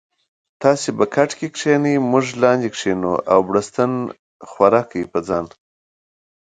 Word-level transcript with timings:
تاسي 0.61 0.89
به 0.97 1.05
کټکی 1.15 1.47
کینې 1.57 1.95
مونږ 2.11 2.27
لاندې 2.41 2.69
کینو 2.77 3.13
او 3.31 3.39
بړستن 3.47 3.91
ښوره 4.49 4.81
کړي 4.89 5.03
په 5.11 5.19
ځان 5.27 5.45